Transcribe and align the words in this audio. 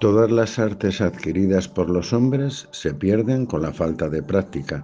Todas 0.00 0.30
las 0.30 0.58
artes 0.58 1.02
adquiridas 1.02 1.68
por 1.68 1.90
los 1.90 2.14
hombres 2.14 2.66
se 2.70 2.94
pierden 2.94 3.44
con 3.44 3.60
la 3.60 3.70
falta 3.70 4.08
de 4.08 4.22
práctica, 4.22 4.82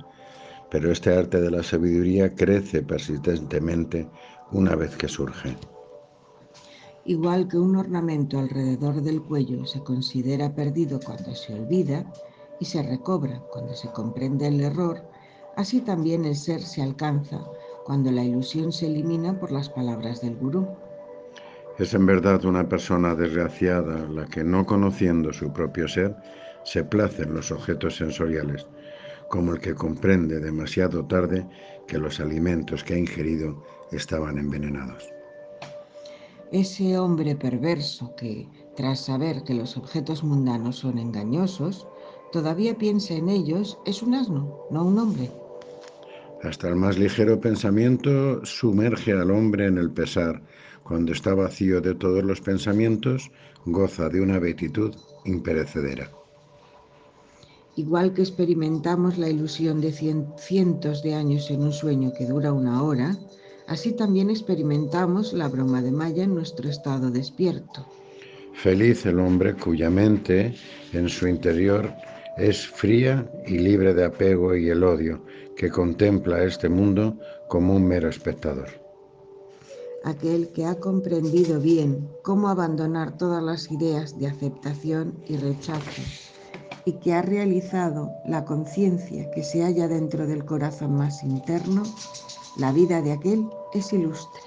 pero 0.70 0.92
este 0.92 1.16
arte 1.16 1.40
de 1.40 1.50
la 1.50 1.62
sabiduría 1.62 2.34
crece 2.34 2.82
persistentemente 2.82 4.10
una 4.52 4.76
vez 4.76 4.94
que 4.94 5.08
surge. 5.08 5.56
Igual 7.06 7.48
que 7.48 7.56
un 7.56 7.76
ornamento 7.76 8.38
alrededor 8.38 9.00
del 9.00 9.22
cuello 9.22 9.64
se 9.64 9.82
considera 9.82 10.54
perdido 10.54 11.00
cuando 11.00 11.34
se 11.34 11.54
olvida 11.54 12.04
y 12.60 12.66
se 12.66 12.82
recobra 12.82 13.40
cuando 13.50 13.72
se 13.72 13.88
comprende 13.92 14.48
el 14.48 14.60
error, 14.60 15.00
así 15.56 15.80
también 15.80 16.26
el 16.26 16.36
ser 16.36 16.60
se 16.60 16.82
alcanza 16.82 17.42
cuando 17.86 18.10
la 18.10 18.22
ilusión 18.22 18.70
se 18.70 18.88
elimina 18.88 19.40
por 19.40 19.50
las 19.50 19.70
palabras 19.70 20.20
del 20.20 20.36
gurú. 20.36 20.66
Es 21.78 21.92
en 21.92 22.06
verdad 22.06 22.44
una 22.46 22.68
persona 22.68 23.14
desgraciada 23.14 24.08
la 24.08 24.24
que 24.26 24.42
no 24.42 24.64
conociendo 24.64 25.32
su 25.32 25.52
propio 25.52 25.86
ser 25.86 26.16
se 26.64 26.82
place 26.82 27.22
en 27.22 27.34
los 27.34 27.52
objetos 27.52 27.96
sensoriales, 27.96 28.66
como 29.28 29.52
el 29.52 29.60
que 29.60 29.74
comprende 29.74 30.40
demasiado 30.40 31.04
tarde 31.04 31.46
que 31.86 31.98
los 31.98 32.18
alimentos 32.18 32.82
que 32.82 32.94
ha 32.94 32.98
ingerido 32.98 33.62
estaban 33.92 34.38
envenenados. 34.38 35.04
Ese 36.50 36.98
hombre 36.98 37.36
perverso 37.36 38.14
que, 38.16 38.48
tras 38.76 39.00
saber 39.00 39.42
que 39.44 39.54
los 39.54 39.76
objetos 39.76 40.24
mundanos 40.24 40.76
son 40.76 40.98
engañosos, 40.98 41.86
todavía 42.32 42.78
piensa 42.78 43.14
en 43.14 43.28
ellos, 43.28 43.78
es 43.84 44.02
un 44.02 44.14
asno, 44.14 44.60
no 44.70 44.84
un 44.84 44.98
hombre. 44.98 45.30
Hasta 46.42 46.68
el 46.68 46.76
más 46.76 46.98
ligero 46.98 47.40
pensamiento 47.40 48.44
sumerge 48.44 49.12
al 49.12 49.30
hombre 49.30 49.66
en 49.66 49.78
el 49.78 49.90
pesar. 49.90 50.40
Cuando 50.86 51.12
está 51.12 51.34
vacío 51.34 51.80
de 51.80 51.94
todos 51.94 52.22
los 52.22 52.40
pensamientos, 52.40 53.30
goza 53.64 54.08
de 54.08 54.20
una 54.20 54.38
beatitud 54.38 54.94
imperecedera. 55.24 56.10
Igual 57.74 58.14
que 58.14 58.22
experimentamos 58.22 59.18
la 59.18 59.28
ilusión 59.28 59.80
de 59.80 59.92
cientos 59.92 61.02
de 61.02 61.14
años 61.14 61.50
en 61.50 61.62
un 61.62 61.72
sueño 61.72 62.12
que 62.16 62.26
dura 62.26 62.52
una 62.52 62.82
hora, 62.82 63.18
así 63.66 63.92
también 63.92 64.30
experimentamos 64.30 65.32
la 65.32 65.48
broma 65.48 65.82
de 65.82 65.90
Maya 65.90 66.22
en 66.22 66.34
nuestro 66.34 66.70
estado 66.70 67.10
despierto. 67.10 67.84
Feliz 68.54 69.04
el 69.06 69.18
hombre 69.18 69.54
cuya 69.54 69.90
mente 69.90 70.54
en 70.92 71.08
su 71.08 71.26
interior 71.26 71.92
es 72.38 72.66
fría 72.66 73.28
y 73.46 73.58
libre 73.58 73.92
de 73.92 74.04
apego 74.04 74.54
y 74.54 74.68
el 74.68 74.84
odio, 74.84 75.24
que 75.56 75.68
contempla 75.68 76.44
este 76.44 76.68
mundo 76.68 77.18
como 77.48 77.74
un 77.74 77.86
mero 77.86 78.08
espectador. 78.08 78.85
Aquel 80.06 80.50
que 80.52 80.64
ha 80.64 80.76
comprendido 80.76 81.58
bien 81.58 82.08
cómo 82.22 82.48
abandonar 82.48 83.18
todas 83.18 83.42
las 83.42 83.72
ideas 83.72 84.16
de 84.16 84.28
aceptación 84.28 85.18
y 85.26 85.36
rechazo 85.36 86.00
y 86.84 86.92
que 87.00 87.12
ha 87.12 87.22
realizado 87.22 88.12
la 88.24 88.44
conciencia 88.44 89.28
que 89.32 89.42
se 89.42 89.64
halla 89.64 89.88
dentro 89.88 90.28
del 90.28 90.44
corazón 90.44 90.94
más 90.94 91.24
interno, 91.24 91.82
la 92.56 92.70
vida 92.70 93.02
de 93.02 93.10
aquel 93.10 93.48
es 93.74 93.92
ilustre. 93.92 94.40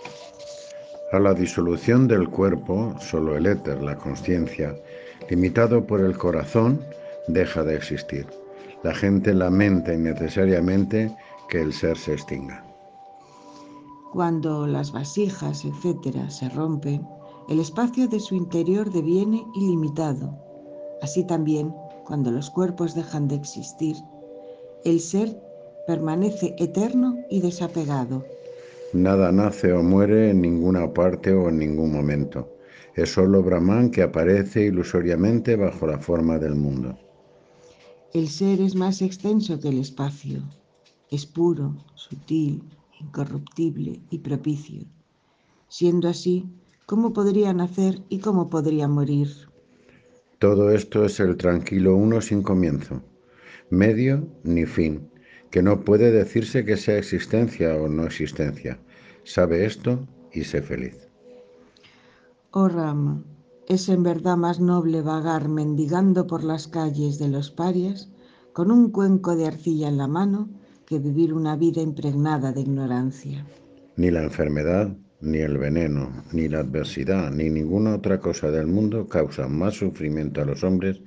A 1.11 1.19
la 1.19 1.33
disolución 1.33 2.07
del 2.07 2.29
cuerpo, 2.29 2.95
solo 3.01 3.35
el 3.35 3.45
éter, 3.45 3.81
la 3.81 3.97
conciencia, 3.97 4.73
limitado 5.29 5.85
por 5.85 5.99
el 5.99 6.17
corazón, 6.17 6.79
deja 7.27 7.63
de 7.63 7.75
existir. 7.75 8.25
La 8.81 8.95
gente 8.95 9.33
lamenta 9.33 9.93
innecesariamente 9.93 11.13
que 11.49 11.59
el 11.59 11.73
ser 11.73 11.97
se 11.97 12.13
extinga. 12.13 12.68
Cuando 14.11 14.65
las 14.65 14.91
vasijas, 14.91 15.65
etcétera, 15.65 16.29
se 16.31 16.49
rompen, 16.49 17.07
el 17.47 17.59
espacio 17.59 18.07
de 18.07 18.19
su 18.19 18.35
interior 18.35 18.91
deviene 18.91 19.45
ilimitado. 19.55 20.35
Así 21.01 21.23
también, 21.25 21.73
cuando 22.05 22.31
los 22.31 22.49
cuerpos 22.49 22.95
dejan 22.95 23.27
de 23.27 23.35
existir, 23.35 23.95
el 24.83 24.99
ser 24.99 25.39
permanece 25.85 26.55
eterno 26.57 27.17
y 27.29 27.41
desapegado. 27.41 28.25
Nada 28.93 29.31
nace 29.31 29.71
o 29.73 29.83
muere 29.83 30.31
en 30.31 30.41
ninguna 30.41 30.91
parte 30.91 31.31
o 31.31 31.49
en 31.49 31.59
ningún 31.59 31.91
momento. 31.91 32.49
Es 32.95 33.13
solo 33.13 33.43
Brahman 33.43 33.91
que 33.91 34.01
aparece 34.01 34.65
ilusoriamente 34.65 35.55
bajo 35.55 35.85
la 35.85 35.99
forma 35.99 36.39
del 36.39 36.55
mundo. 36.55 36.97
El 38.13 38.27
ser 38.27 38.59
es 38.59 38.73
más 38.73 39.03
extenso 39.03 39.59
que 39.59 39.69
el 39.69 39.79
espacio. 39.79 40.41
Es 41.11 41.27
puro, 41.27 41.75
sutil, 41.93 42.63
incorruptible 42.99 44.01
y 44.09 44.19
propicio. 44.19 44.83
Siendo 45.67 46.09
así, 46.09 46.49
¿cómo 46.85 47.13
podría 47.13 47.53
nacer 47.53 48.01
y 48.09 48.19
cómo 48.19 48.49
podría 48.49 48.87
morir? 48.87 49.29
Todo 50.39 50.71
esto 50.71 51.05
es 51.05 51.19
el 51.19 51.37
tranquilo 51.37 51.95
uno 51.95 52.21
sin 52.21 52.41
comienzo, 52.41 53.01
medio 53.69 54.27
ni 54.43 54.65
fin, 54.65 55.09
que 55.51 55.61
no 55.61 55.83
puede 55.83 56.11
decirse 56.11 56.63
que 56.63 56.77
sea 56.77 56.97
existencia 56.97 57.75
o 57.75 57.87
no 57.87 58.05
existencia. 58.05 58.79
Sabe 59.23 59.65
esto 59.65 60.07
y 60.31 60.43
sé 60.43 60.61
feliz. 60.61 61.09
Oh 62.51 62.67
Rama, 62.67 63.23
es 63.67 63.89
en 63.89 64.01
verdad 64.01 64.37
más 64.37 64.59
noble 64.59 65.01
vagar 65.01 65.49
mendigando 65.49 66.25
por 66.25 66.43
las 66.43 66.67
calles 66.67 67.19
de 67.19 67.27
los 67.27 67.51
parias 67.51 68.09
con 68.53 68.71
un 68.71 68.89
cuenco 68.89 69.35
de 69.35 69.45
arcilla 69.45 69.87
en 69.87 69.97
la 69.97 70.07
mano 70.07 70.49
que 70.89 70.97
vivir 70.97 71.35
una 71.35 71.55
vida 71.55 71.81
impregnada 71.81 72.51
de 72.51 72.61
ignorancia. 72.61 73.45
Ni 73.95 74.09
la 74.09 74.23
enfermedad, 74.23 74.89
ni 75.21 75.37
el 75.37 75.59
veneno, 75.59 76.23
ni 76.31 76.49
la 76.49 76.61
adversidad, 76.61 77.29
ni 77.31 77.47
ninguna 77.47 77.93
otra 77.93 78.19
cosa 78.19 78.49
del 78.49 78.65
mundo 78.65 79.07
causa 79.07 79.47
más 79.47 79.75
sufrimiento 79.75 80.41
a 80.41 80.45
los 80.45 80.63
hombres 80.63 80.99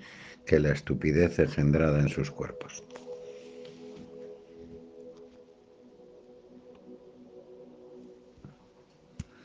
que 0.47 0.61
la 0.61 0.71
estupidez 0.71 1.41
engendrada 1.41 1.99
en 1.99 2.09
sus 2.09 2.31
cuerpos. 2.31 2.85